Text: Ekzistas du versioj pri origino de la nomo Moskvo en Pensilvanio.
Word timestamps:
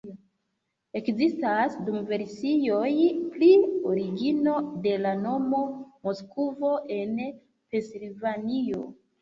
Ekzistas 0.99 1.75
du 1.89 1.99
versioj 2.07 2.89
pri 3.35 3.51
origino 3.91 4.57
de 4.87 4.97
la 5.05 5.13
nomo 5.27 5.61
Moskvo 6.09 6.75
en 7.01 7.17
Pensilvanio. 7.29 8.85